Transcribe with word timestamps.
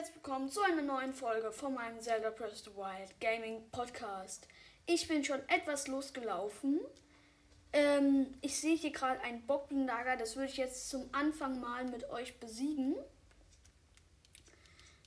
herzlich 0.00 0.16
willkommen 0.16 0.48
zu 0.48 0.62
einer 0.62 0.80
neuen 0.80 1.12
Folge 1.12 1.52
von 1.52 1.74
meinem 1.74 2.00
Zelda 2.00 2.30
Breath 2.30 2.52
of 2.52 2.58
the 2.60 2.74
Wild 2.74 3.20
Gaming 3.20 3.70
Podcast. 3.70 4.48
Ich 4.86 5.06
bin 5.06 5.22
schon 5.22 5.46
etwas 5.46 5.88
losgelaufen. 5.88 6.80
Ähm, 7.74 8.32
ich 8.40 8.58
sehe 8.58 8.76
hier 8.76 8.92
gerade 8.92 9.20
ein 9.20 9.46
Bocklenlager, 9.46 10.16
das 10.16 10.36
würde 10.36 10.48
ich 10.48 10.56
jetzt 10.56 10.88
zum 10.88 11.10
Anfang 11.12 11.60
mal 11.60 11.84
mit 11.84 12.08
euch 12.08 12.40
besiegen. 12.40 12.96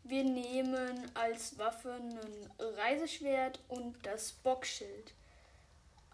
Wir 0.04 0.24
nehmen 0.26 1.10
als 1.16 1.58
Waffe 1.58 1.94
ein 1.94 2.20
Reiseschwert 2.60 3.62
und 3.70 3.96
das 4.06 4.32
Bockschild. 4.32 5.16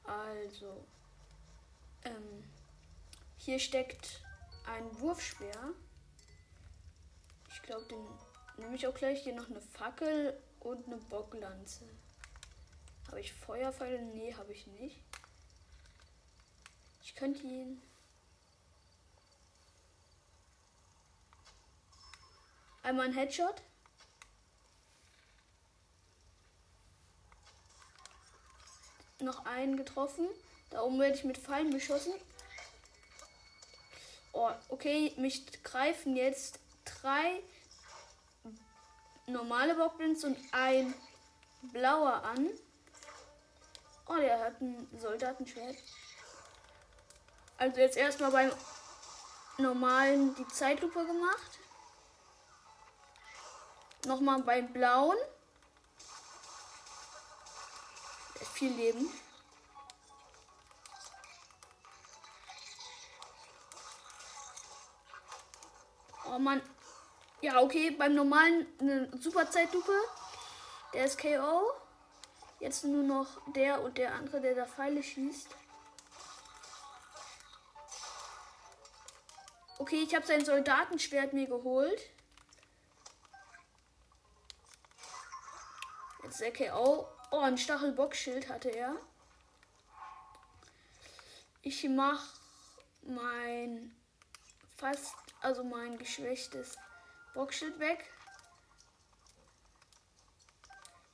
Also, 0.05 0.85
ähm, 2.05 2.45
hier 3.35 3.59
steckt 3.59 4.21
ein 4.65 5.01
Wurfspeer. 5.01 5.73
Ich 7.51 7.61
glaube, 7.61 7.83
den 7.83 8.07
nehme 8.59 8.75
ich 8.75 8.87
auch 8.87 8.93
gleich 8.93 9.23
hier 9.23 9.33
noch 9.33 9.49
eine 9.49 9.61
Fackel 9.61 10.37
und 10.59 10.85
eine 10.87 10.97
Bocklanze. 10.97 11.87
Habe 13.07 13.21
ich 13.21 13.33
Feuerpfeile? 13.33 14.01
Nee, 14.01 14.33
habe 14.35 14.51
ich 14.51 14.67
nicht. 14.67 15.01
Ich 17.03 17.15
könnte 17.15 17.41
ihn. 17.43 17.81
Einmal 22.83 23.07
ein 23.07 23.13
Headshot. 23.13 23.61
Noch 29.19 29.45
einen 29.45 29.75
getroffen. 29.75 30.27
Da 30.69 30.81
oben 30.81 30.99
werde 30.99 31.15
ich 31.15 31.23
mit 31.23 31.37
Pfeilen 31.37 31.71
beschossen. 31.71 32.13
Oh, 34.33 34.51
okay, 34.69 35.13
mich 35.17 35.63
greifen 35.63 36.15
jetzt 36.15 36.59
drei 36.85 37.41
normale 39.31 39.75
Bockblins 39.75 40.23
und 40.23 40.37
ein 40.51 40.93
blauer 41.61 42.23
an. 42.23 42.49
Oh, 44.07 44.15
der 44.15 44.39
hat 44.39 44.59
ein 44.61 44.87
Soldatenschwert. 44.97 45.77
Also 47.57 47.79
jetzt 47.79 47.97
erstmal 47.97 48.31
beim 48.31 48.51
normalen 49.57 50.33
die 50.35 50.47
Zeitlupe 50.47 51.05
gemacht. 51.05 51.59
Nochmal 54.05 54.41
beim 54.41 54.71
blauen. 54.71 55.17
Viel 58.53 58.73
Leben. 58.73 59.09
Oh 66.25 66.39
Mann. 66.39 66.61
Ja, 67.41 67.61
okay, 67.61 67.91
beim 67.91 68.15
normalen 68.15 68.67
eine 68.81 69.09
super 69.17 69.49
Zeitlupe. 69.49 69.93
Der 70.93 71.05
ist 71.05 71.17
KO. 71.17 71.71
Jetzt 72.59 72.83
nur 72.83 73.03
noch 73.03 73.27
der 73.53 73.81
und 73.81 73.97
der 73.97 74.13
andere, 74.13 74.41
der 74.41 74.55
da 74.55 74.65
Pfeile 74.65 75.01
schießt. 75.01 75.47
Okay, 79.77 80.03
ich 80.03 80.13
habe 80.13 80.25
sein 80.25 80.43
Soldatenschwert 80.43 81.31
mir 81.31 81.47
geholt. 81.47 82.01
Jetzt 86.23 86.41
der 86.41 86.51
KO. 86.51 87.07
Oh, 87.31 87.39
ein 87.39 87.57
Stachelbockschild 87.57 88.49
hatte 88.49 88.69
er. 88.69 88.95
Ich 91.61 91.87
mach 91.87 92.33
mein 93.03 93.95
fast, 94.75 95.15
also 95.41 95.63
mein 95.63 95.97
geschwächtes 95.97 96.77
Bockschild 97.33 97.79
weg. 97.79 98.05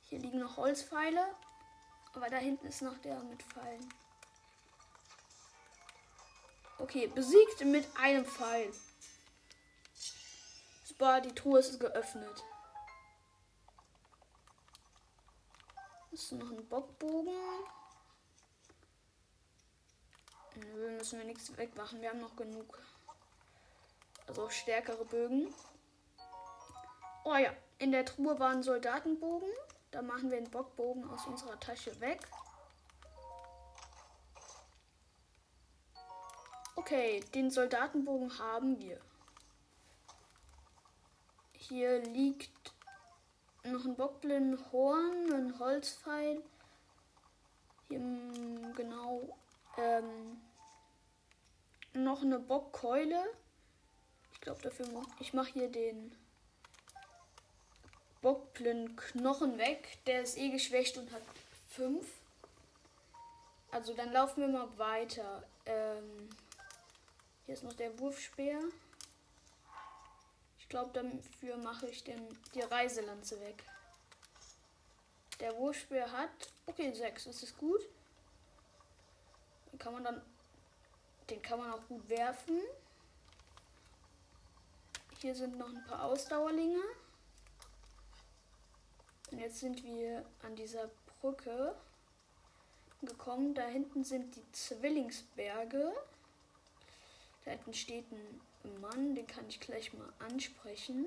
Hier 0.02 0.18
liegen 0.18 0.38
noch 0.38 0.56
Holzpfeile. 0.56 1.34
Aber 2.14 2.30
da 2.30 2.36
hinten 2.36 2.66
ist 2.66 2.82
noch 2.82 2.96
der 2.98 3.22
mit 3.24 3.42
Pfeilen. 3.42 3.92
Okay, 6.78 7.06
besiegt 7.08 7.64
mit 7.64 7.86
einem 7.98 8.24
Pfeil. 8.24 8.72
Super, 10.84 11.20
die 11.20 11.34
Truhe 11.34 11.58
ist 11.58 11.78
geöffnet. 11.78 12.42
Ist 16.10 16.32
noch 16.32 16.50
ein 16.50 16.66
Bockbogen. 16.68 17.34
Nö, 20.54 20.90
müssen 20.96 21.18
wir 21.18 21.26
nichts 21.26 21.54
wegmachen. 21.58 22.00
Wir 22.00 22.08
haben 22.08 22.20
noch 22.20 22.36
genug. 22.36 22.78
Also 24.26 24.46
auch 24.46 24.50
stärkere 24.50 25.04
Bögen. 25.04 25.52
Oh 27.28 27.34
ja, 27.34 27.52
in 27.78 27.90
der 27.90 28.04
Truhe 28.04 28.38
war 28.38 28.50
ein 28.50 28.62
Soldatenbogen. 28.62 29.48
Da 29.90 30.00
machen 30.00 30.30
wir 30.30 30.40
den 30.40 30.48
Bockbogen 30.48 31.10
aus 31.10 31.26
unserer 31.26 31.58
Tasche 31.58 32.00
weg. 32.00 32.20
Okay, 36.76 37.24
den 37.34 37.50
Soldatenbogen 37.50 38.38
haben 38.38 38.78
wir. 38.78 39.00
Hier 41.52 41.98
liegt 42.04 42.72
noch 43.64 43.84
ein 43.84 43.96
Bockblindenhorn, 43.96 45.32
ein 45.32 45.58
Holzpfeil. 45.58 46.44
Hier 47.88 47.98
mm, 47.98 48.72
genau 48.76 49.36
ähm, 49.76 50.40
noch 51.92 52.22
eine 52.22 52.38
Bockkeule. 52.38 53.20
Ich 54.32 54.40
glaube 54.40 54.62
dafür 54.62 54.86
ich 55.18 55.34
mache 55.34 55.50
hier 55.50 55.68
den 55.72 56.16
Bockblinden-Knochen 58.26 59.56
weg. 59.56 59.98
Der 60.06 60.22
ist 60.22 60.36
eh 60.36 60.48
geschwächt 60.50 60.98
und 60.98 61.12
hat 61.12 61.22
5. 61.68 62.04
Also 63.70 63.94
dann 63.94 64.12
laufen 64.12 64.40
wir 64.40 64.48
mal 64.48 64.78
weiter. 64.78 65.44
Ähm, 65.64 66.28
hier 67.44 67.54
ist 67.54 67.62
noch 67.62 67.74
der 67.74 67.96
Wurfspeer. 68.00 68.58
Ich 70.58 70.68
glaube, 70.68 70.90
dafür 70.92 71.56
mache 71.58 71.86
ich 71.86 72.02
den, 72.02 72.20
die 72.52 72.62
Reiselanze 72.62 73.40
weg. 73.40 73.62
Der 75.38 75.56
Wurfspeer 75.56 76.10
hat, 76.10 76.52
okay, 76.66 76.92
6. 76.92 77.26
Das 77.26 77.44
ist 77.44 77.56
gut. 77.56 77.82
Den 79.70 79.78
kann 79.78 79.92
man 79.92 80.02
dann, 80.02 80.20
den 81.30 81.40
kann 81.42 81.60
man 81.60 81.70
auch 81.70 81.86
gut 81.86 82.08
werfen. 82.08 82.60
Hier 85.22 85.36
sind 85.36 85.56
noch 85.56 85.68
ein 85.68 85.84
paar 85.86 86.02
Ausdauerlinge. 86.02 86.82
Und 89.30 89.38
jetzt 89.38 89.60
sind 89.60 89.82
wir 89.84 90.24
an 90.42 90.54
dieser 90.56 90.88
Brücke 91.20 91.74
gekommen. 93.02 93.54
Da 93.54 93.66
hinten 93.66 94.04
sind 94.04 94.36
die 94.36 94.52
Zwillingsberge. 94.52 95.92
Da 97.44 97.50
hinten 97.52 97.74
steht 97.74 98.06
ein 98.12 98.80
Mann, 98.80 99.14
den 99.14 99.26
kann 99.26 99.44
ich 99.48 99.60
gleich 99.60 99.92
mal 99.94 100.12
ansprechen. 100.18 101.06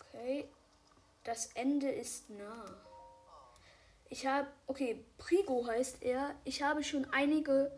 Okay, 0.00 0.46
das 1.24 1.46
Ende 1.54 1.90
ist 1.90 2.28
nah. 2.30 2.64
Ich 4.10 4.26
habe, 4.26 4.48
okay, 4.66 5.02
Prigo 5.16 5.66
heißt 5.66 6.02
er. 6.02 6.34
Ich 6.44 6.62
habe 6.62 6.84
schon 6.84 7.06
einige 7.12 7.72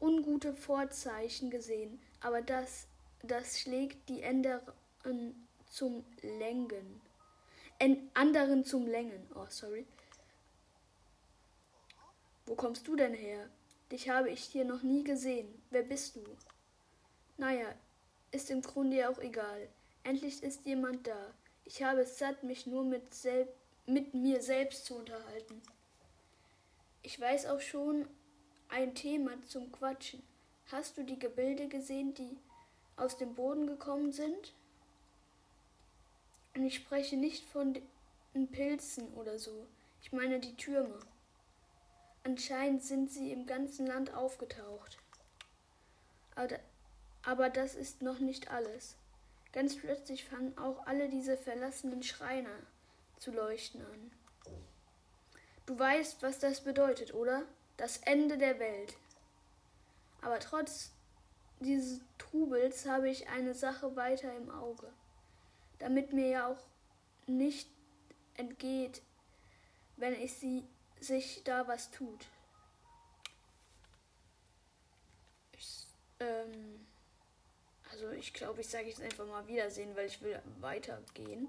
ungute 0.00 0.54
Vorzeichen 0.54 1.50
gesehen, 1.50 2.00
aber 2.20 2.40
das, 2.40 2.86
das 3.22 3.60
schlägt 3.60 4.08
die 4.08 4.22
Änderungen 4.22 5.48
zum 5.72 6.04
Längen. 6.20 7.00
En 7.78 8.10
anderen 8.14 8.64
zum 8.64 8.86
Längen. 8.86 9.26
Oh, 9.34 9.46
sorry. 9.48 9.86
Wo 12.46 12.54
kommst 12.54 12.86
du 12.86 12.94
denn 12.94 13.14
her? 13.14 13.48
Dich 13.90 14.08
habe 14.08 14.30
ich 14.30 14.44
hier 14.44 14.64
noch 14.64 14.82
nie 14.82 15.02
gesehen. 15.02 15.62
Wer 15.70 15.82
bist 15.82 16.16
du? 16.16 16.24
Naja, 17.38 17.74
ist 18.30 18.50
im 18.50 18.60
Grunde 18.60 18.98
ja 18.98 19.10
auch 19.10 19.18
egal. 19.18 19.68
Endlich 20.04 20.42
ist 20.42 20.66
jemand 20.66 21.06
da. 21.06 21.34
Ich 21.64 21.82
habe 21.82 22.02
es 22.02 22.18
satt, 22.18 22.42
mich 22.42 22.66
nur 22.66 22.84
mit, 22.84 23.02
mit 23.86 24.14
mir 24.14 24.42
selbst 24.42 24.84
zu 24.84 24.96
unterhalten. 24.96 25.62
Ich 27.02 27.18
weiß 27.18 27.46
auch 27.46 27.60
schon 27.60 28.06
ein 28.68 28.94
Thema 28.94 29.32
zum 29.46 29.72
Quatschen. 29.72 30.22
Hast 30.70 30.98
du 30.98 31.04
die 31.04 31.18
Gebilde 31.18 31.68
gesehen, 31.68 32.14
die 32.14 32.36
aus 32.96 33.16
dem 33.16 33.34
Boden 33.34 33.66
gekommen 33.66 34.12
sind? 34.12 34.54
Und 36.54 36.64
ich 36.64 36.74
spreche 36.74 37.16
nicht 37.16 37.48
von 37.48 37.80
den 38.34 38.48
Pilzen 38.50 39.12
oder 39.14 39.38
so. 39.38 39.66
Ich 40.02 40.12
meine 40.12 40.40
die 40.40 40.56
Türme. 40.56 40.98
Anscheinend 42.24 42.82
sind 42.82 43.10
sie 43.10 43.32
im 43.32 43.46
ganzen 43.46 43.86
Land 43.86 44.14
aufgetaucht. 44.14 44.98
Aber 47.24 47.50
das 47.50 47.74
ist 47.74 48.02
noch 48.02 48.18
nicht 48.18 48.50
alles. 48.50 48.96
Ganz 49.52 49.76
plötzlich 49.76 50.24
fangen 50.24 50.56
auch 50.56 50.86
alle 50.86 51.08
diese 51.08 51.36
verlassenen 51.36 52.02
Schreine 52.02 52.50
zu 53.18 53.32
leuchten 53.32 53.82
an. 53.82 54.10
Du 55.66 55.78
weißt, 55.78 56.22
was 56.22 56.38
das 56.38 56.62
bedeutet, 56.62 57.14
oder? 57.14 57.42
Das 57.76 57.98
Ende 57.98 58.38
der 58.38 58.58
Welt. 58.58 58.96
Aber 60.20 60.38
trotz 60.38 60.90
dieses 61.60 62.00
Trubels 62.18 62.86
habe 62.86 63.08
ich 63.10 63.28
eine 63.28 63.54
Sache 63.54 63.94
weiter 63.94 64.34
im 64.36 64.50
Auge, 64.50 64.92
damit 65.82 66.12
mir 66.12 66.28
ja 66.28 66.46
auch 66.46 66.60
nicht 67.26 67.68
entgeht, 68.34 69.02
wenn 69.96 70.14
ich 70.14 70.32
sie 70.34 70.62
sich 71.00 71.42
da 71.42 71.66
was 71.66 71.90
tut. 71.90 72.26
Ich, 75.58 75.86
ähm, 76.20 76.86
also 77.90 78.10
ich 78.10 78.32
glaube, 78.32 78.60
ich 78.60 78.68
sage 78.68 78.86
jetzt 78.86 79.02
einfach 79.02 79.26
mal 79.26 79.48
Wiedersehen, 79.48 79.96
weil 79.96 80.06
ich 80.06 80.22
will 80.22 80.40
weitergehen. 80.60 81.48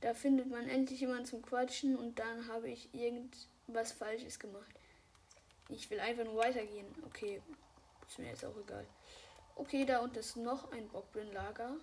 Da 0.00 0.14
findet 0.14 0.48
man 0.48 0.66
endlich 0.66 1.00
jemanden 1.00 1.26
zum 1.26 1.42
Quatschen 1.42 1.96
und 1.96 2.18
dann 2.18 2.48
habe 2.48 2.70
ich 2.70 2.94
irgendwas 2.94 3.92
Falsches 3.92 4.38
gemacht. 4.38 4.74
Ich 5.68 5.90
will 5.90 6.00
einfach 6.00 6.24
nur 6.24 6.36
weitergehen. 6.36 6.86
Okay, 7.04 7.42
ist 8.08 8.18
mir 8.18 8.28
jetzt 8.28 8.44
auch 8.46 8.56
egal. 8.56 8.86
Okay, 9.54 9.84
da 9.84 10.00
unten 10.00 10.18
ist 10.18 10.36
noch 10.36 10.72
ein 10.72 10.88
Bockblindlager. 10.88 11.76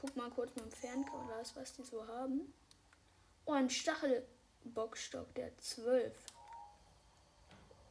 Guck 0.00 0.14
mal 0.16 0.30
kurz 0.30 0.54
mit 0.54 0.64
dem 0.64 0.70
Fernglas, 0.70 1.56
was 1.56 1.72
die 1.72 1.82
so 1.82 2.06
haben. 2.06 2.54
Oh, 3.46 3.52
ein 3.52 3.68
Stachelbockstock, 3.68 5.34
der 5.34 5.56
12. 5.58 6.14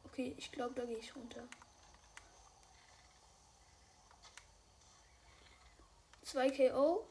Okay, 0.06 0.34
ich 0.38 0.50
glaube, 0.50 0.74
da 0.74 0.86
gehe 0.86 0.96
ich 0.96 1.14
runter. 1.14 1.46
Zwei 6.22 6.50
KO. 6.50 7.06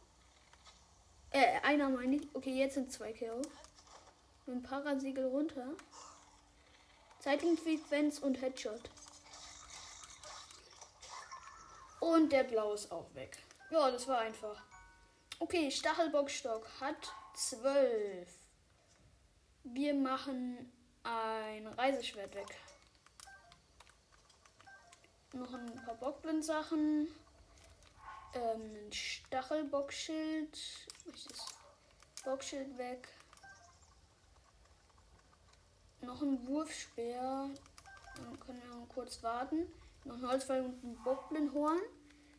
Äh, 1.30 1.60
einer 1.62 1.90
meine 1.90 2.16
ich. 2.16 2.28
Okay, 2.34 2.58
jetzt 2.58 2.74
sind 2.74 2.92
zwei 2.92 3.14
KO. 3.14 3.42
Mit 4.48 4.56
dem 4.56 4.64
Parasiegel 4.64 5.28
runter. 5.28 5.74
Zeitungsfrequenz 7.20 8.20
und 8.20 8.42
Headshot. 8.42 8.90
Und 12.00 12.32
der 12.32 12.44
Blau 12.46 12.74
ist 12.74 12.92
auch 12.92 13.14
weg. 13.14 13.38
Ja, 13.70 13.92
das 13.92 14.08
war 14.08 14.20
einfach. 14.20 14.67
Okay, 15.40 15.70
Stachelbockstock 15.70 16.68
hat 16.82 17.14
12. 17.36 18.28
Wir 19.66 19.94
machen 19.94 20.74
ein 21.04 21.68
Reiseschwert 21.68 22.34
weg. 22.34 22.58
Noch 25.34 25.54
ein 25.54 25.76
paar 25.86 25.94
Bockblind-Sachen. 25.94 27.08
Ähm, 28.34 28.88
ein 28.88 28.92
Stachelbockschild. 28.92 30.58
Bockschild 32.26 32.76
weg. 32.80 33.08
Noch 36.02 36.24
ein 36.24 36.48
Wurfspeer. 36.48 37.52
Dann 38.16 38.40
können 38.40 38.64
wir 38.64 38.88
kurz 38.88 39.22
warten. 39.22 39.72
Noch 40.04 40.16
ein 40.16 40.28
Holzfall 40.28 40.66
und 40.66 40.84
ein 40.84 40.98
Bockblindhorn. 41.04 41.80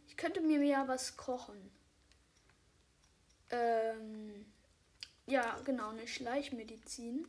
Ich 0.08 0.16
könnte 0.16 0.40
mir 0.40 0.64
ja 0.64 0.88
was 0.88 1.16
kochen. 1.16 1.77
Ähm, 3.50 4.46
ja, 5.26 5.58
genau, 5.64 5.90
eine 5.90 6.06
Schleichmedizin. 6.06 7.26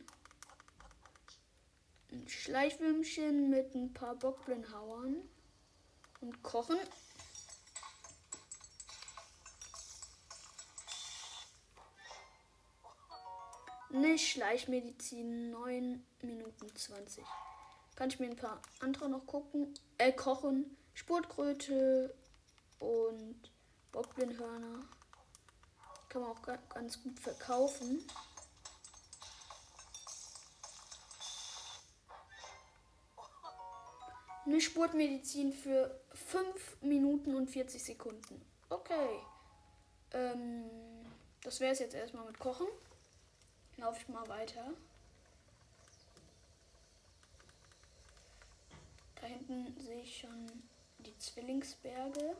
Ein 2.12 2.28
Schleichwürmchen 2.28 3.50
mit 3.50 3.74
ein 3.74 3.92
paar 3.92 4.14
Bockblindhauern. 4.14 5.16
Und 6.20 6.42
kochen. 6.42 6.78
Eine 13.92 14.18
Schleichmedizin 14.18 15.50
9 15.50 16.04
Minuten 16.22 16.76
20. 16.76 17.24
Kann 17.96 18.08
ich 18.08 18.20
mir 18.20 18.30
ein 18.30 18.36
paar 18.36 18.62
andere 18.78 19.08
noch 19.08 19.26
gucken, 19.26 19.74
äh, 19.98 20.12
kochen. 20.12 20.76
Spurtkröte 20.94 22.14
und 22.78 23.50
Bockblindhörner. 23.92 24.86
Kann 26.10 26.20
man 26.22 26.30
auch 26.32 26.42
ganz 26.74 27.02
gut 27.02 27.18
verkaufen. 27.18 28.04
Eine 34.44 34.60
Spurtmedizin 34.60 35.52
für 35.52 35.98
5 36.12 36.82
Minuten 36.82 37.34
und 37.34 37.48
40 37.48 37.82
Sekunden. 37.82 38.44
Okay. 38.68 39.20
Ähm, 40.12 40.68
das 41.42 41.60
wäre 41.60 41.72
es 41.72 41.78
jetzt 41.78 41.94
erstmal 41.94 42.26
mit 42.26 42.38
Kochen 42.38 42.66
laufe 43.80 44.00
ich 44.00 44.08
mal 44.08 44.28
weiter. 44.28 44.64
Da 49.20 49.26
hinten 49.26 49.78
sehe 49.80 50.02
ich 50.02 50.20
schon 50.20 50.46
die 50.98 51.16
Zwillingsberge. 51.18 52.36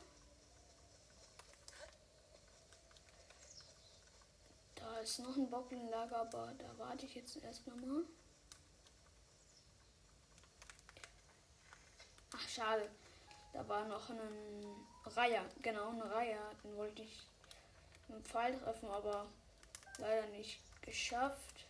Da 4.81 4.99
ist 4.99 5.19
noch 5.19 5.37
ein 5.37 5.51
Bockenlager, 5.51 6.23
aber 6.23 6.53
da 6.59 6.79
warte 6.79 7.07
ich 7.07 7.15
jetzt 7.15 7.37
erstmal 7.37 7.77
mal. 7.77 8.03
Ach, 12.33 12.49
schade. 12.49 12.91
Da 13.53 13.69
war 13.69 13.85
noch 13.87 14.09
ein 14.09 14.19
Reiher. 15.05 15.45
Genau, 15.61 15.91
ein 15.91 16.01
Reiher. 16.01 16.51
Den 16.65 16.77
wollte 16.77 17.03
ich 17.03 17.27
mit 18.09 18.19
dem 18.19 18.25
Pfeil 18.25 18.59
treffen, 18.59 18.89
aber 18.89 19.27
leider 19.99 20.27
nicht 20.29 20.61
geschafft. 20.83 21.67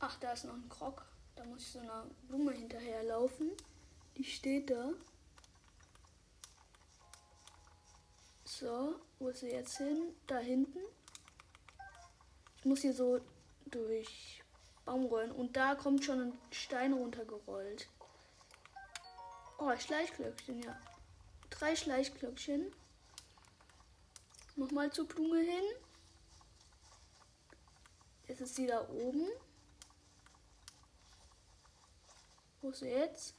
Ach, 0.00 0.18
da 0.18 0.32
ist 0.32 0.44
noch 0.44 0.54
ein 0.54 0.68
Krog. 0.68 1.04
Da 1.36 1.44
muss 1.44 1.62
ich 1.62 1.72
so 1.72 1.78
einer 1.78 2.06
Blume 2.28 2.52
hinterherlaufen. 2.52 3.52
Die 4.16 4.24
steht 4.24 4.70
da. 4.70 4.90
So, 8.44 8.98
wo 9.18 9.28
ist 9.28 9.40
sie 9.40 9.50
jetzt 9.50 9.76
hin? 9.76 10.14
Da 10.26 10.38
hinten. 10.38 10.80
Muss 12.66 12.80
hier 12.80 12.94
so 12.94 13.20
durch 13.66 14.42
Baumrollen. 14.84 15.30
Und 15.30 15.56
da 15.56 15.76
kommt 15.76 16.02
schon 16.04 16.20
ein 16.20 16.38
Stein 16.50 16.94
runtergerollt. 16.94 17.88
Oh, 19.58 19.70
Schleichglöckchen, 19.76 20.64
ja. 20.64 20.76
Drei 21.48 21.76
Schleichglöckchen. 21.76 22.72
Nochmal 24.56 24.90
zur 24.90 25.06
Blume 25.06 25.38
hin. 25.38 25.62
Jetzt 28.26 28.40
ist 28.40 28.56
sie 28.56 28.66
da 28.66 28.80
oben. 28.88 29.28
Wo 32.62 32.70
ist 32.70 32.80
sie 32.80 32.88
jetzt? 32.88 33.36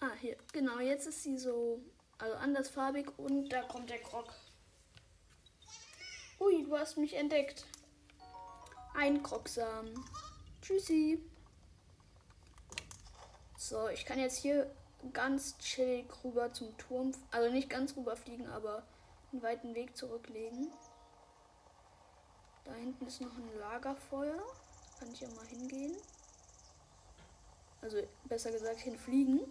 Ah, 0.00 0.14
hier. 0.20 0.36
Genau, 0.52 0.78
jetzt 0.78 1.08
ist 1.08 1.24
sie 1.24 1.36
so, 1.36 1.82
also 2.18 2.36
andersfarbig 2.36 3.18
und 3.18 3.48
da 3.48 3.62
kommt 3.62 3.90
der 3.90 4.00
Krog. 4.00 4.32
Ui, 6.42 6.64
du 6.64 6.76
hast 6.76 6.96
mich 6.96 7.14
entdeckt. 7.14 7.66
Ein 8.94 9.22
Krogsamen. 9.22 9.94
Tschüssi. 10.60 11.22
So, 13.56 13.88
ich 13.88 14.04
kann 14.04 14.18
jetzt 14.18 14.38
hier 14.38 14.68
ganz 15.12 15.56
chillig 15.58 16.06
rüber 16.24 16.52
zum 16.52 16.76
Turm. 16.78 17.12
Also 17.30 17.48
nicht 17.52 17.70
ganz 17.70 17.96
rüber 17.96 18.16
fliegen, 18.16 18.48
aber 18.48 18.82
einen 19.30 19.40
weiten 19.40 19.72
Weg 19.76 19.96
zurücklegen. 19.96 20.72
Da 22.64 22.74
hinten 22.74 23.06
ist 23.06 23.20
noch 23.20 23.36
ein 23.36 23.58
Lagerfeuer. 23.60 24.42
Kann 24.98 25.12
ich 25.12 25.20
ja 25.20 25.28
mal 25.36 25.46
hingehen. 25.46 25.96
Also 27.82 28.02
besser 28.24 28.50
gesagt 28.50 28.80
hinfliegen. 28.80 29.42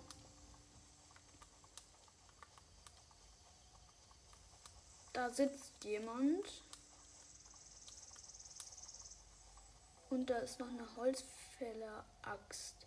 Da 5.14 5.30
sitzt 5.30 5.72
jemand. 5.86 6.64
Und 10.12 10.30
da 10.30 10.40
ist 10.40 10.60
noch 10.60 10.68
eine 10.68 10.96
Holzfäller-Axt. 10.98 12.86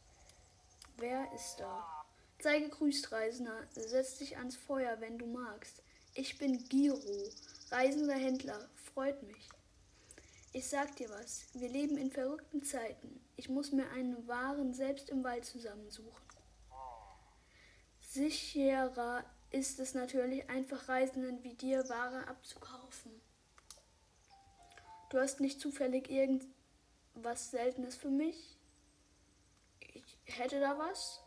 Wer 0.99 1.33
ist 1.33 1.57
da? 1.59 2.05
Sei 2.39 2.59
gegrüßt, 2.61 3.11
Reisender. 3.13 3.67
Setz 3.73 4.19
dich 4.19 4.37
ans 4.37 4.57
Feuer, 4.57 5.01
wenn 5.01 5.17
du 5.19 5.25
magst. 5.27 5.83
Ich 6.13 6.37
bin 6.37 6.69
Giro, 6.69 7.31
reisender 7.71 8.15
Händler. 8.15 8.69
Freut 8.93 9.23
mich. 9.23 9.49
Ich 10.53 10.69
sag 10.69 10.95
dir 10.97 11.09
was, 11.09 11.47
wir 11.55 11.71
leben 11.71 11.97
in 11.97 12.13
verrückten 12.13 12.63
Zeiten. 12.63 13.25
Ich 13.37 13.49
muss 13.49 13.73
mir 13.73 13.91
einen 13.93 14.29
Waren 14.29 14.75
selbst 14.75 15.09
im 15.09 15.25
Wald 15.25 15.47
zusammensuchen. 15.47 16.29
Sicherer 18.03 19.25
ist 19.51 19.81
es 19.81 19.95
natürlich, 19.95 20.51
einfach 20.51 20.91
Reisenden 20.91 21.43
wie 21.43 21.55
dir 21.55 21.89
Ware 21.89 22.29
abzukaufen. 22.29 23.13
Du 25.09 25.19
hast 25.19 25.41
nicht 25.41 25.59
zufällig 25.59 26.11
irgendwas 27.15 27.51
Seltenes 27.51 27.97
für 27.97 28.09
mich? 28.09 28.57
Ich 29.81 30.19
hätte 30.25 30.61
da 30.61 30.79
was? 30.79 31.23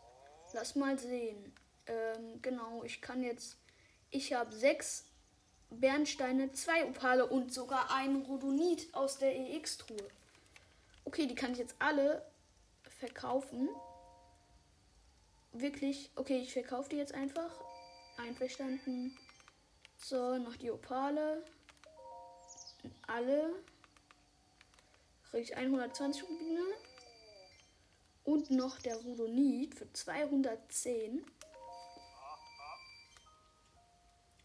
Lass 0.52 0.74
mal 0.74 0.98
sehen. 0.98 1.54
Ähm, 1.86 2.40
genau, 2.42 2.84
ich 2.84 3.00
kann 3.00 3.22
jetzt. 3.22 3.58
Ich 4.10 4.32
habe 4.32 4.52
sechs 4.54 5.06
Bernsteine, 5.70 6.52
zwei 6.52 6.86
Opale 6.86 7.26
und 7.26 7.52
sogar 7.52 7.90
einen 7.92 8.22
Rhodonit 8.22 8.92
aus 8.94 9.18
der 9.18 9.36
EX-Truhe. 9.36 10.08
Okay, 11.04 11.26
die 11.26 11.34
kann 11.34 11.52
ich 11.52 11.58
jetzt 11.58 11.76
alle 11.78 12.24
verkaufen. 12.98 13.68
wirklich. 15.52 16.10
Okay, 16.14 16.38
ich 16.38 16.52
verkaufe 16.52 16.90
die 16.90 16.96
jetzt 16.96 17.14
einfach. 17.14 17.50
Einverstanden. 18.16 19.16
So, 19.96 20.38
noch 20.38 20.56
die 20.56 20.70
Opale. 20.70 21.44
Alle. 23.06 23.52
Kriege 25.30 25.42
ich 25.42 25.56
120 25.56 26.22
Rubine. 26.24 26.64
Und 28.24 28.50
noch 28.50 28.78
der 28.78 28.96
Rudonit 28.96 29.74
für 29.74 29.92
210. 29.92 31.24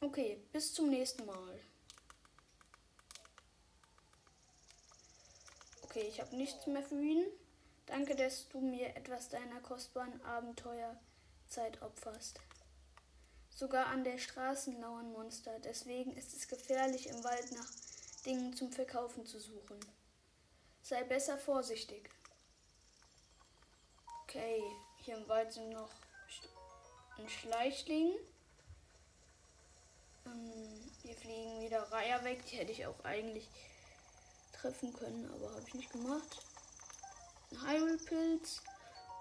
Okay, 0.01 0.41
bis 0.51 0.73
zum 0.73 0.89
nächsten 0.89 1.25
Mal. 1.25 1.59
Okay, 5.83 6.05
ich 6.07 6.19
habe 6.19 6.35
nichts 6.35 6.65
mehr 6.67 6.83
für 6.83 7.01
ihn. 7.01 7.25
Danke, 7.85 8.15
dass 8.15 8.47
du 8.49 8.59
mir 8.59 8.95
etwas 8.95 9.29
deiner 9.29 9.59
kostbaren 9.61 10.21
Abenteuerzeit 10.23 11.81
opferst. 11.81 12.39
Sogar 13.49 13.87
an 13.87 14.03
der 14.03 14.17
Straße 14.17 14.71
lauern 14.71 15.11
Monster, 15.11 15.59
deswegen 15.59 16.11
ist 16.17 16.33
es 16.33 16.47
gefährlich, 16.47 17.07
im 17.07 17.23
Wald 17.23 17.51
nach 17.51 17.69
Dingen 18.25 18.53
zum 18.53 18.71
Verkaufen 18.71 19.25
zu 19.25 19.39
suchen. 19.39 19.79
Sei 20.83 21.01
besser 21.05 21.37
vorsichtig. 21.37 22.09
Okay, 24.23 24.61
hier 24.97 25.15
im 25.15 25.29
Wald 25.29 25.53
sind 25.53 25.69
noch 25.69 25.89
ein 27.17 27.29
Schleichling. 27.29 28.11
Ähm, 30.25 30.91
hier 31.01 31.15
fliegen 31.15 31.61
wieder 31.61 31.89
Reiher 31.89 32.21
weg, 32.25 32.45
die 32.47 32.57
hätte 32.57 32.73
ich 32.73 32.85
auch 32.85 33.01
eigentlich 33.05 33.47
treffen 34.51 34.91
können, 34.91 35.31
aber 35.33 35.51
habe 35.51 35.63
ich 35.65 35.73
nicht 35.73 35.91
gemacht. 35.91 36.45
Ein 37.51 37.61
Hyrule-Pilz. 37.65 38.61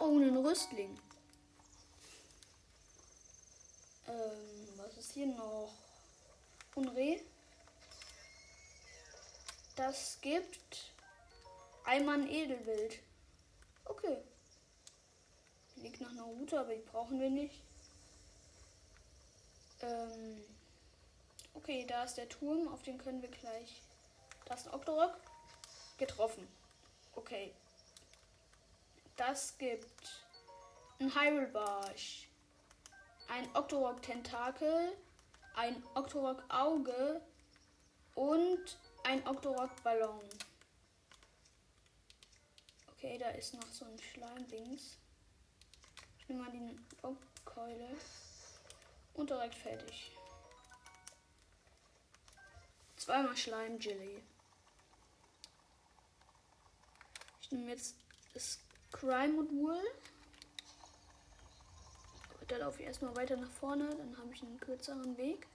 Oh, 0.00 0.18
ein 0.18 0.36
Rüstling. 0.36 0.98
Ähm, 4.08 4.68
was 4.78 4.96
ist 4.96 5.12
hier 5.12 5.26
noch? 5.26 5.72
Unre. 6.74 7.20
Das 9.76 10.18
gibt 10.20 10.91
einmal 11.84 12.20
ein 12.20 12.28
Edelwild. 12.28 13.00
Okay. 13.84 14.18
Liegt 15.76 16.00
nach 16.00 16.10
einer 16.10 16.24
Route, 16.24 16.60
aber 16.60 16.74
die 16.74 16.82
brauchen 16.82 17.20
wir 17.20 17.30
nicht. 17.30 17.62
Ähm, 19.80 20.44
okay, 21.54 21.84
da 21.88 22.04
ist 22.04 22.16
der 22.16 22.28
Turm, 22.28 22.68
auf 22.68 22.82
den 22.82 22.98
können 22.98 23.20
wir 23.22 23.30
gleich. 23.30 23.82
Da 24.44 24.54
ist 24.54 24.66
ein 24.66 24.74
Octorok. 24.74 25.16
Getroffen. 25.98 26.48
Okay. 27.14 27.52
Das 29.16 29.56
gibt 29.58 30.24
ein 30.98 31.14
Hyrule 31.14 31.48
Barsch, 31.48 32.28
ein 33.28 33.48
Octorok 33.54 34.02
Tentakel, 34.02 34.96
ein 35.54 35.82
Octorok 35.94 36.42
Auge 36.48 37.20
und 38.14 38.78
ein 39.04 39.26
Octorok 39.26 39.70
Ballon. 39.82 40.20
Okay, 43.02 43.18
da 43.18 43.30
ist 43.30 43.52
noch 43.54 43.66
so 43.66 43.84
ein 43.84 43.98
Schleimdings. 43.98 44.96
Ich 46.20 46.28
nehme 46.28 46.44
mal 46.44 46.52
die 46.52 46.78
Bockkeule 47.00 47.96
und 49.14 49.28
direkt 49.28 49.56
fertig. 49.56 50.12
Zweimal 52.96 53.36
Schleim-Jelly. 53.36 54.22
nehme 57.50 57.70
jetzt 57.70 57.96
das 58.34 58.60
Crime-Modul. 58.92 59.80
Da 62.46 62.56
laufe 62.58 62.82
ich 62.82 62.86
erstmal 62.86 63.16
weiter 63.16 63.36
nach 63.36 63.50
vorne, 63.50 63.88
dann 63.96 64.16
habe 64.16 64.32
ich 64.32 64.42
einen 64.42 64.60
kürzeren 64.60 65.16
Weg. 65.16 65.48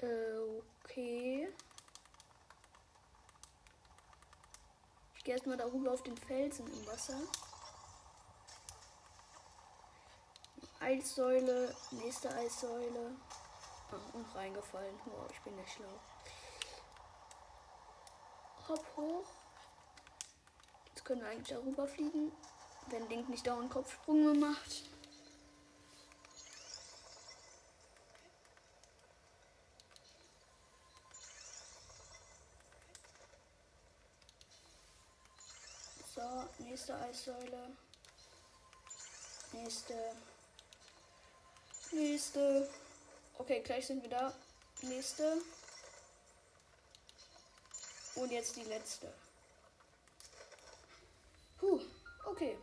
Äh, 0.00 0.38
okay. 0.84 1.48
Ich 5.24 5.26
gehe 5.26 5.36
erstmal 5.36 5.56
darüber 5.56 5.90
auf 5.90 6.02
den 6.02 6.18
Felsen 6.18 6.66
im 6.66 6.86
Wasser. 6.86 7.16
Eissäule, 10.80 11.74
nächste 11.92 12.30
Eissäule. 12.34 13.16
Ah, 13.90 13.96
und 14.12 14.34
reingefallen. 14.34 14.94
Wow, 15.06 15.26
ich 15.32 15.40
bin 15.40 15.56
ja 15.56 15.64
schlau. 15.66 15.98
Hopp 18.68 18.84
hoch. 18.98 19.24
Jetzt 20.88 21.06
können 21.06 21.22
wir 21.22 21.28
eigentlich 21.30 21.56
darüber 21.56 21.88
fliegen, 21.88 22.30
wenn 22.88 23.08
Link 23.08 23.30
nicht 23.30 23.46
dauernd 23.46 23.70
Kopfsprünge 23.70 24.34
macht. 24.34 24.84
So, 36.14 36.20
nächste 36.58 36.96
Eissäule. 36.96 37.76
Nächste. 39.52 40.16
Nächste. 41.92 42.68
Okay, 43.38 43.60
gleich 43.60 43.86
sind 43.86 44.02
wir 44.02 44.10
da. 44.10 44.34
Nächste. 44.82 45.38
Und 48.16 48.30
jetzt 48.30 48.56
die 48.56 48.64
letzte. 48.64 49.12
Puh, 51.58 51.80
okay. 52.26 52.56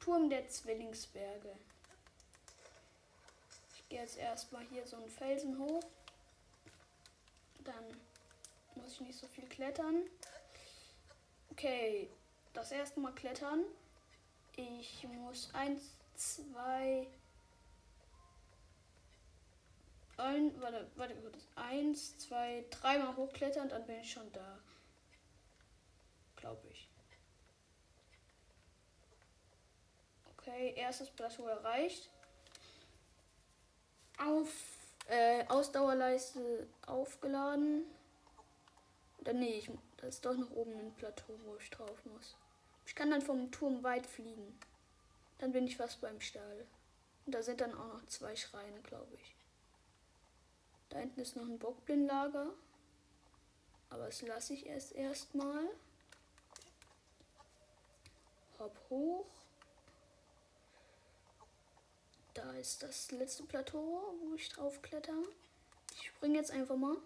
Turm 0.00 0.28
der 0.28 0.48
Zwillingsberge. 0.48 1.56
Ich 3.74 3.88
gehe 3.88 4.00
jetzt 4.00 4.16
erstmal 4.16 4.64
hier 4.66 4.86
so 4.86 4.96
einen 4.96 5.08
Felsen 5.08 5.58
hoch. 5.58 5.82
Dann 7.60 8.00
muss 8.74 8.92
ich 8.92 9.00
nicht 9.00 9.18
so 9.18 9.26
viel 9.28 9.48
klettern. 9.48 10.02
Okay, 11.50 12.10
das 12.54 12.72
erste 12.72 13.00
Mal 13.00 13.12
klettern. 13.12 13.64
Ich 14.56 15.06
muss 15.08 15.52
eins, 15.52 15.96
zwei, 16.14 17.06
ein, 20.16 20.60
warte, 20.60 20.86
warte. 20.96 21.14
Eins, 21.56 22.16
zwei, 22.18 22.64
dreimal 22.70 23.16
hochklettern, 23.16 23.68
dann 23.68 23.84
bin 23.86 24.00
ich 24.00 24.12
schon 24.12 24.30
da. 24.32 24.58
Glaube 26.36 26.66
ich. 26.70 26.88
Okay, 30.36 30.74
erstes 30.76 31.10
Plateau 31.10 31.46
erreicht. 31.46 32.10
Auf 34.18 34.48
äh, 35.08 35.44
Ausdauerleiste 35.48 36.68
aufgeladen. 36.86 37.84
Oder 39.18 39.32
nee, 39.32 39.58
ich, 39.58 39.70
das 39.96 40.16
ist 40.16 40.24
doch 40.24 40.36
noch 40.36 40.50
oben 40.50 40.78
ein 40.78 40.94
Plateau, 40.94 41.32
wo 41.44 41.56
ich 41.56 41.70
drauf 41.70 42.04
muss. 42.04 42.36
Ich 42.86 42.94
kann 42.94 43.10
dann 43.10 43.22
vom 43.22 43.50
Turm 43.50 43.82
weit 43.82 44.06
fliegen. 44.06 44.58
Dann 45.38 45.52
bin 45.52 45.66
ich 45.66 45.76
fast 45.76 46.00
beim 46.00 46.20
Stall. 46.20 46.66
Und 47.26 47.34
da 47.34 47.42
sind 47.42 47.60
dann 47.60 47.74
auch 47.74 47.94
noch 47.94 48.06
zwei 48.06 48.36
Schreine, 48.36 48.80
glaube 48.82 49.14
ich. 49.14 49.34
Da 50.90 50.98
hinten 50.98 51.20
ist 51.20 51.36
noch 51.36 51.44
ein 51.44 51.58
Bockblindlager. 51.58 52.52
Aber 53.90 54.06
das 54.06 54.22
lasse 54.22 54.54
ich 54.54 54.66
erst 54.66 54.92
erstmal. 54.92 55.64
Hopp 58.58 58.76
hoch. 58.90 59.26
Da 62.34 62.52
ist 62.54 62.82
das 62.82 63.10
letzte 63.12 63.44
Plateau, 63.44 64.14
wo 64.20 64.34
ich 64.34 64.48
drauf 64.48 64.82
kletter. 64.82 65.22
Ich 65.92 66.08
springe 66.08 66.36
jetzt 66.38 66.50
einfach 66.50 66.76
mal. 66.76 66.96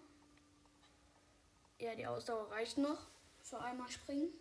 Ja, 1.79 1.95
die 1.95 2.07
Ausdauer 2.07 2.51
reicht 2.51 2.77
noch. 2.77 3.07
Für 3.43 3.59
einmal 3.59 3.89
springen. 3.89 4.33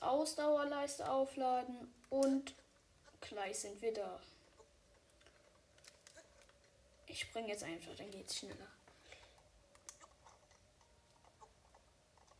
Ausdauerleiste 0.00 1.10
aufladen 1.10 1.92
und 2.10 2.54
gleich 3.20 3.58
sind 3.58 3.80
wir 3.82 3.92
da. 3.92 4.20
Ich 7.06 7.20
springe 7.20 7.48
jetzt 7.48 7.64
einfach, 7.64 7.94
dann 7.96 8.10
geht's 8.10 8.36
schneller. 8.36 8.66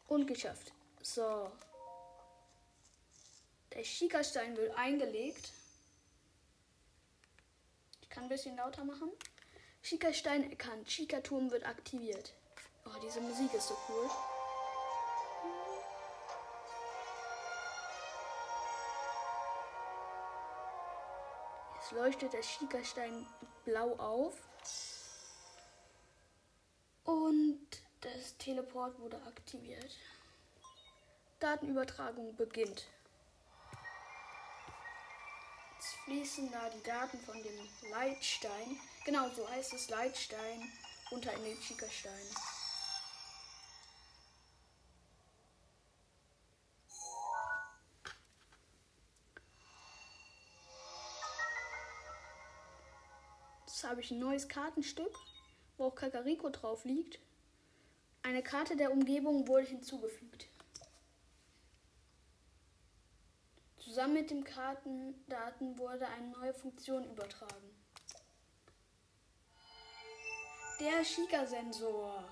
Und 0.09 0.27
geschafft. 0.27 0.73
So. 1.03 1.51
Der 3.73 3.85
Schikastein 3.85 4.57
wird 4.57 4.77
eingelegt. 4.77 5.53
Ich 8.03 8.11
kann 8.11 8.25
ein 8.25 8.29
bisschen 8.29 8.57
lauter 8.57 8.85
machen. 8.85 9.11
Schikastein 9.83 10.51
erkannt. 10.51 10.91
Schikaturm 10.91 11.51
wird 11.51 11.65
aktiviert. 11.65 12.33
Oh, 12.85 12.99
diese 13.03 13.21
Musik 13.21 13.53
ist 13.55 13.69
so 13.69 13.77
cool. 13.89 14.11
Jetzt 21.89 21.97
leuchtet 21.97 22.33
der 22.35 22.43
Schickerstein 22.43 23.27
blau 23.65 23.95
auf. 23.97 24.35
Und 27.05 27.67
das 28.03 28.37
Teleport 28.37 28.99
wurde 28.99 29.17
aktiviert. 29.23 29.97
Datenübertragung 31.41 32.37
beginnt. 32.37 32.89
Jetzt 35.77 35.95
fließen 36.05 36.53
da 36.53 36.69
die 36.69 36.83
Daten 36.83 37.19
von 37.21 37.43
dem 37.43 37.91
Leitstein, 37.91 38.79
genau 39.07 39.31
so 39.31 39.49
heißt 39.49 39.73
es 39.73 39.89
Leitstein, 39.89 40.71
unter 41.11 41.33
in 41.33 41.45
den 41.45 41.63
Schickerstein. 41.63 42.27
Habe 53.85 54.01
ich 54.01 54.11
ein 54.11 54.19
neues 54.19 54.49
Kartenstück, 54.49 55.17
wo 55.77 55.85
auch 55.85 55.95
Kakariko 55.95 56.51
drauf 56.51 56.85
liegt. 56.85 57.21
Eine 58.23 58.43
Karte 58.43 58.77
der 58.77 58.93
Umgebung 58.93 59.47
wurde 59.47 59.67
hinzugefügt. 59.67 60.49
Zusammen 63.79 64.15
mit 64.15 64.31
den 64.31 64.45
Kartendaten 64.45 65.79
wurde 65.79 66.07
eine 66.09 66.29
neue 66.29 66.53
Funktion 66.53 67.05
übertragen. 67.05 67.75
Der 70.81 71.05
Shiga-Sensor. 71.05 72.29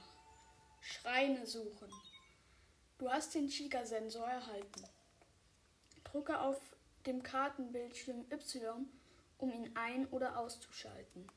Schreine 0.81 1.47
suchen. 1.47 1.91
Du 2.99 3.11
hast 3.11 3.35
den 3.35 3.49
Shiga-Sensor 3.49 4.29
erhalten. 4.29 4.85
Drücke 6.05 6.41
auf 6.41 6.61
dem 7.07 7.23
Kartenbildschirm 7.23 8.27
Y, 8.31 8.89
um 9.39 9.53
ihn 9.53 9.71
ein- 9.77 10.07
oder 10.09 10.39
auszuschalten. 10.39 11.31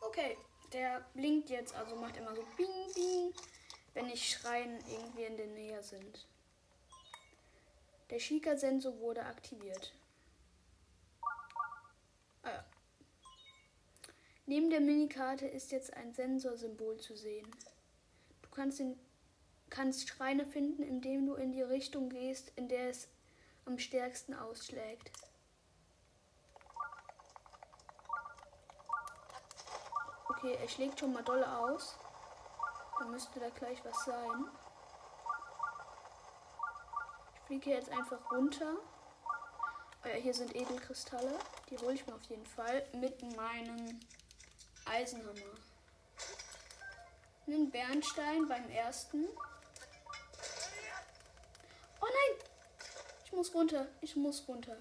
Okay, 0.00 0.36
der 0.72 1.04
blinkt 1.14 1.50
jetzt, 1.50 1.74
also 1.74 1.96
macht 1.96 2.16
immer 2.16 2.34
so 2.34 2.44
Bing, 2.56 2.94
Bing, 2.94 3.32
wenn 3.94 4.08
die 4.08 4.16
Schreien 4.16 4.78
irgendwie 4.88 5.24
in 5.24 5.36
der 5.36 5.46
Nähe 5.48 5.82
sind. 5.82 6.26
Der 8.10 8.18
Schika-Sensor 8.18 8.98
wurde 9.00 9.24
aktiviert. 9.24 9.92
Ah 12.42 12.50
ja. 12.50 12.64
Neben 14.46 14.70
der 14.70 14.80
Minikarte 14.80 15.46
ist 15.46 15.72
jetzt 15.72 15.92
ein 15.94 16.14
Sensorsymbol 16.14 17.00
zu 17.00 17.16
sehen. 17.16 17.50
Du 18.42 18.48
kannst, 18.50 18.78
den, 18.78 18.96
kannst 19.70 20.08
Schreine 20.08 20.46
finden, 20.46 20.84
indem 20.84 21.26
du 21.26 21.34
in 21.34 21.50
die 21.50 21.62
Richtung 21.62 22.08
gehst, 22.08 22.52
in 22.54 22.68
der 22.68 22.90
es 22.90 23.08
am 23.64 23.78
stärksten 23.80 24.34
ausschlägt. 24.34 25.10
Okay, 30.46 30.58
er 30.60 30.68
schlägt 30.68 31.00
schon 31.00 31.12
mal 31.12 31.24
doll 31.24 31.42
aus. 31.42 31.98
Dann 33.00 33.10
müsste 33.10 33.40
da 33.40 33.48
gleich 33.50 33.84
was 33.84 34.04
sein 34.04 34.44
fliege 37.46 37.70
jetzt 37.70 37.90
einfach 37.90 38.18
runter. 38.32 38.76
Oh 40.04 40.08
ja, 40.08 40.14
hier 40.14 40.34
sind 40.34 40.54
Edelkristalle. 40.54 41.38
Die 41.70 41.78
hole 41.78 41.94
ich 41.94 42.06
mir 42.06 42.14
auf 42.14 42.22
jeden 42.24 42.44
Fall 42.44 42.84
mit 42.94 43.22
meinem 43.36 44.00
Eisenhammer. 44.84 45.54
Einen 47.46 47.70
Bernstein 47.70 48.48
beim 48.48 48.68
ersten. 48.68 49.26
Oh 52.00 52.06
nein! 52.06 52.48
Ich 53.24 53.32
muss 53.32 53.54
runter. 53.54 53.86
Ich 54.00 54.16
muss 54.16 54.46
runter. 54.48 54.76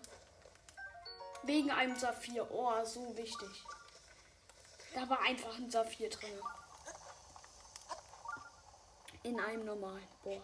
Wegen 1.43 1.69
einem 1.69 1.95
Saphir. 1.95 2.49
Oh, 2.51 2.83
so 2.83 3.15
wichtig. 3.15 3.63
Da 4.95 5.09
war 5.09 5.19
einfach 5.19 5.53
ein 5.57 5.69
Saphir 5.69 6.09
drin. 6.09 6.39
In 9.23 9.37
einem 9.41 9.65
normalen. 9.65 10.07
Boah. 10.23 10.41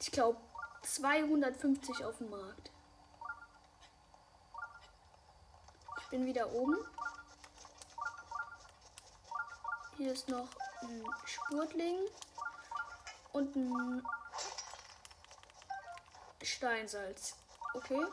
Ich 0.00 0.12
glaube, 0.12 0.38
250 0.82 2.04
auf 2.04 2.18
dem 2.18 2.28
Markt. 2.28 2.70
Ich 6.02 6.08
bin 6.10 6.26
wieder 6.26 6.52
oben. 6.52 6.76
Hier 9.96 10.12
ist 10.12 10.28
noch 10.28 10.48
ein 10.82 11.02
Spurtling 11.24 12.00
und 13.32 13.56
ein 13.56 14.06
Steinsalz. 16.42 17.34
Okay. 17.72 18.04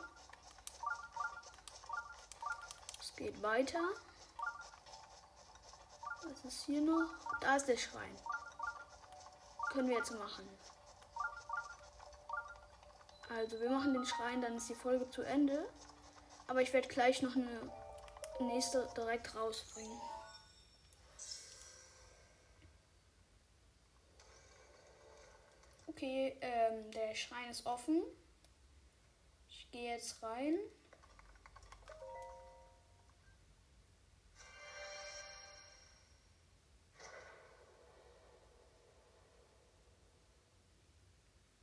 Es 3.00 3.14
geht 3.16 3.42
weiter. 3.42 3.82
Was 6.28 6.44
ist 6.44 6.66
hier 6.66 6.80
noch? 6.80 7.08
Da 7.40 7.56
ist 7.56 7.66
der 7.66 7.76
Schrein. 7.76 8.16
Können 9.70 9.88
wir 9.88 9.96
jetzt 9.96 10.12
machen. 10.12 10.48
Also, 13.28 13.60
wir 13.60 13.70
machen 13.70 13.92
den 13.92 14.06
Schrein, 14.06 14.40
dann 14.40 14.56
ist 14.56 14.68
die 14.68 14.74
Folge 14.74 15.08
zu 15.10 15.22
Ende. 15.22 15.68
Aber 16.46 16.62
ich 16.62 16.72
werde 16.72 16.88
gleich 16.88 17.22
noch 17.22 17.34
eine 17.34 17.70
nächste 18.40 18.88
direkt 18.96 19.34
rausbringen. 19.34 20.00
Okay, 25.86 26.36
ähm, 26.40 26.90
der 26.90 27.14
Schrein 27.14 27.50
ist 27.50 27.66
offen. 27.66 28.02
Ich 29.48 29.70
gehe 29.70 29.92
jetzt 29.92 30.22
rein. 30.22 30.58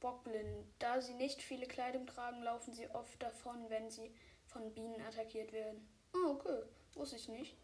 Bockblind. 0.03 0.67
Da 0.79 1.01
sie 1.01 1.13
nicht 1.13 1.41
viele 1.41 1.65
Kleidung 1.65 2.05
tragen, 2.05 2.43
laufen 2.43 2.73
sie 2.73 2.89
oft 2.89 3.23
davon, 3.23 3.69
wenn 3.69 3.89
sie 3.89 4.13
von 4.45 4.73
Bienen 4.73 5.01
attackiert 5.01 5.53
werden. 5.53 5.87
Oh, 6.13 6.31
okay. 6.31 6.63
Wusste 6.93 7.15
ich 7.15 7.29
nicht. 7.29 7.55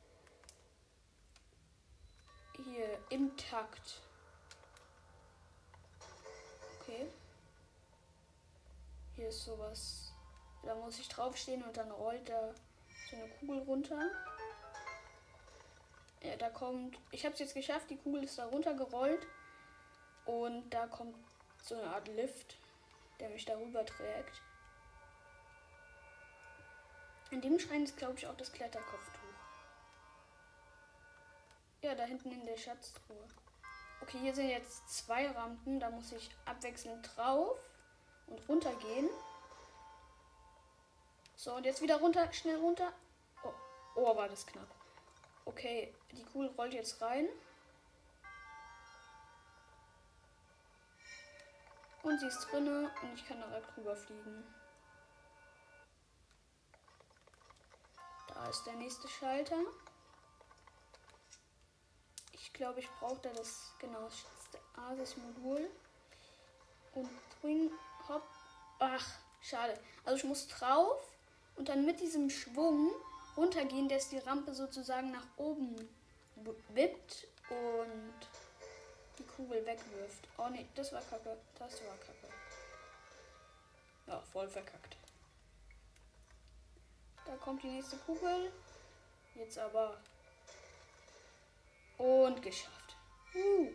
Hier, 2.66 2.98
im 3.10 3.36
Takt. 3.36 4.02
Okay. 6.80 7.08
Hier 9.16 9.28
ist 9.28 9.44
sowas. 9.44 10.14
Da 10.64 10.76
muss 10.76 10.98
ich 10.98 11.10
draufstehen 11.10 11.62
und 11.64 11.76
dann 11.76 11.92
rollt 11.92 12.28
da 12.30 12.56
so 13.10 13.18
eine 13.18 13.28
Kugel 13.40 13.60
runter. 13.64 14.10
Ja, 16.24 16.38
da 16.38 16.50
kommt. 16.50 16.98
Ich 17.12 17.26
habe 17.26 17.34
es 17.34 17.40
jetzt 17.40 17.54
geschafft. 17.54 17.90
Die 17.90 17.98
Kugel 17.98 18.24
ist 18.24 18.38
da 18.38 18.46
runtergerollt. 18.46 19.28
Und 20.26 20.70
da 20.70 20.88
kommt 20.88 21.16
so 21.70 21.76
eine 21.76 21.88
Art 21.94 22.08
Lift, 22.08 22.58
der 23.20 23.30
mich 23.30 23.46
darüber 23.46 23.86
trägt. 23.86 24.42
In 27.32 27.42
dem 27.42 27.60
Schrein 27.60 27.84
ist, 27.84 27.96
glaube 27.96 28.16
ich, 28.18 28.26
auch 28.26 28.36
das 28.36 28.52
Kletterkopftuch. 28.52 29.20
Ja, 31.82 31.94
da 31.94 32.04
hinten 32.04 32.32
in 32.32 32.46
der 32.46 32.58
Schatztruhe. 32.58 33.28
Okay, 34.02 34.18
hier 34.20 34.34
sind 34.34 34.50
jetzt 34.50 34.90
zwei 34.90 35.30
Rampen. 35.30 35.80
Da 35.80 35.92
muss 35.92 36.12
ich 36.12 36.30
abwechselnd 36.46 37.08
drauf 37.16 37.60
und 38.28 38.50
runter 38.50 38.74
gehen. 38.76 39.10
So, 41.36 41.54
und 41.54 41.66
jetzt 41.66 41.82
wieder 41.82 41.98
runter, 41.98 42.34
schnell 42.34 42.58
runter. 42.58 42.92
Oh, 43.44 43.54
oh 43.96 44.16
war 44.16 44.28
das 44.28 44.46
knapp. 44.48 44.68
Okay, 45.46 45.94
die 46.12 46.24
Kugel 46.24 46.50
rollt 46.58 46.74
jetzt 46.74 47.00
rein. 47.02 47.28
Und 52.04 52.20
sie 52.20 52.28
ist 52.28 52.48
drinne 52.52 52.90
und 53.02 53.14
ich 53.14 53.28
kann 53.28 53.42
direkt 53.42 53.76
rüberfliegen. 53.78 54.44
Da 58.28 58.50
ist 58.50 58.64
der 58.66 58.76
nächste 58.76 59.08
Schalter. 59.08 59.58
Ich 62.32 62.54
glaube, 62.54 62.80
ich 62.80 62.90
brauche 63.00 63.20
da 63.22 63.30
das 63.30 63.74
genau 63.80 64.04
das 64.04 64.24
Asis-Modul. 64.92 65.70
Und 66.96 67.10
bring, 67.42 67.72
hopp. 68.08 68.24
Ach, 68.80 69.06
schade. 69.42 69.80
Also 70.06 70.18
ich 70.18 70.24
muss 70.24 70.48
drauf 70.48 71.04
und 71.56 71.70
dann 71.70 71.86
mit 71.86 72.00
diesem 72.00 72.30
Schwung 72.30 72.92
runtergehen, 73.36 73.90
dass 73.90 74.10
die 74.10 74.18
Rampe 74.20 74.54
sozusagen 74.54 75.12
nach 75.12 75.28
oben 75.38 75.76
wippt 76.74 77.28
und 77.50 78.14
die 79.20 79.26
Kugel 79.26 79.66
wegwirft. 79.66 80.28
Oh 80.38 80.48
ne, 80.48 80.66
das 80.76 80.92
war 80.92 81.02
kacke. 81.02 81.38
Das 81.58 81.74
war 81.86 81.98
kacke. 81.98 82.34
Ja, 84.08 84.20
voll 84.22 84.48
verkackt. 84.48 84.98
Da 87.26 87.36
kommt 87.36 87.62
die 87.62 87.68
nächste 87.68 87.98
Kugel. 87.98 88.52
Jetzt 89.36 89.60
aber. 89.60 89.98
Und 91.98 92.42
geschafft. 92.42 92.96
Uh. 93.36 93.72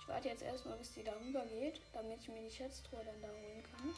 Ich 0.00 0.08
warte 0.08 0.28
jetzt 0.28 0.42
erstmal, 0.42 0.76
bis 0.76 0.92
die 0.92 1.02
darüber 1.02 1.44
geht, 1.46 1.80
damit 1.92 2.20
ich 2.20 2.28
mir 2.28 2.42
die 2.42 2.54
Schatztruhe 2.54 3.04
dann 3.04 3.20
da 3.20 3.28
holen 3.28 3.64
kann. 3.64 3.94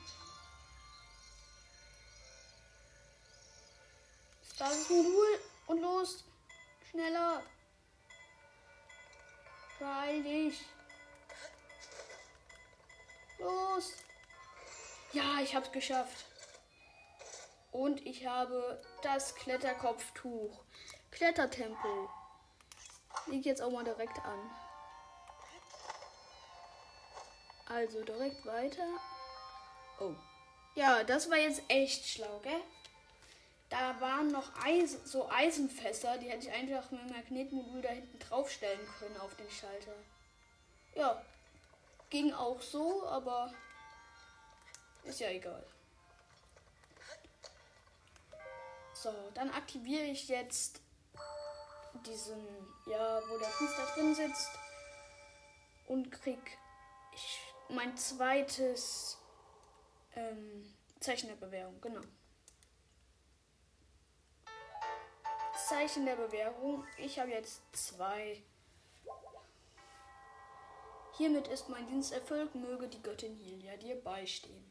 Das 4.58 4.72
ist 4.72 4.90
Modul 4.90 5.38
und 5.66 5.80
los. 5.82 6.24
Schneller. 6.90 7.42
Beeil 9.78 10.22
dich. 10.22 10.64
Los. 13.38 13.92
Ja, 15.12 15.40
ich 15.42 15.54
hab's 15.54 15.70
geschafft. 15.70 16.26
Und 17.70 18.04
ich 18.06 18.26
habe 18.26 18.82
das 19.02 19.34
Kletterkopftuch. 19.34 20.64
Klettertempel. 21.10 22.08
Liegt 23.26 23.46
jetzt 23.46 23.62
auch 23.62 23.70
mal 23.70 23.84
direkt 23.84 24.18
an. 24.24 24.50
Also 27.66 28.02
direkt 28.02 28.44
weiter. 28.46 28.86
Oh. 30.00 30.14
Ja, 30.74 31.04
das 31.04 31.30
war 31.30 31.36
jetzt 31.36 31.62
echt 31.68 32.06
schlau, 32.06 32.38
gell? 32.40 32.62
Da 33.68 34.00
waren 34.00 34.28
noch 34.28 34.50
Eis 34.64 34.98
so 35.04 35.28
Eisenfässer, 35.30 36.16
die 36.18 36.30
hätte 36.30 36.48
ich 36.48 36.52
einfach 36.52 36.90
mit 36.90 37.02
dem 37.02 37.10
Magnetmodul 37.10 37.82
da 37.82 37.90
hinten 37.90 38.18
draufstellen 38.18 38.86
können 38.98 39.16
auf 39.18 39.34
den 39.36 39.50
Schalter. 39.50 39.92
Ja, 40.94 41.22
ging 42.08 42.32
auch 42.32 42.60
so, 42.62 43.06
aber 43.06 43.52
ist 45.04 45.20
ja 45.20 45.28
egal. 45.28 45.64
So, 48.94 49.12
dann 49.34 49.50
aktiviere 49.50 50.04
ich 50.04 50.28
jetzt 50.28 50.80
diesen, 52.06 52.44
ja, 52.86 53.20
wo 53.28 53.38
der 53.38 53.48
Fuß 53.48 53.70
da 53.76 53.94
drin 53.94 54.14
sitzt 54.14 54.50
und 55.86 56.10
krieg 56.10 56.58
ich 57.14 57.38
mein 57.68 57.96
zweites 57.96 59.18
ähm, 60.16 60.74
Zeichen 61.00 61.28
der 61.28 61.36
Bewährung, 61.36 61.80
genau. 61.80 62.00
Zeichen 65.68 66.06
der 66.06 66.16
Bewährung. 66.16 66.86
Ich 66.96 67.18
habe 67.18 67.30
jetzt 67.30 67.60
zwei. 67.72 68.42
Hiermit 71.18 71.48
ist 71.48 71.68
mein 71.68 71.86
Dienst 71.86 72.12
erfüllt, 72.12 72.54
möge 72.54 72.88
die 72.88 73.02
Göttin 73.02 73.36
Hilia 73.36 73.76
dir 73.76 73.96
beistehen. 74.02 74.64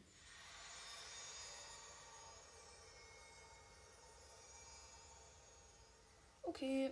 Okay, 6.42 6.90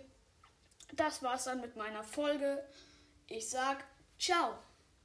das 0.93 1.21
war's 1.21 1.43
dann 1.45 1.59
mit 1.59 1.75
meiner 1.75 2.03
Folge. 2.03 2.63
Ich 3.27 3.49
sag 3.49 3.83
ciao. 4.17 4.57